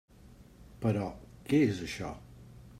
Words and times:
Però 0.85 1.05
què 1.51 1.61
és 1.69 1.85
això? 1.89 2.13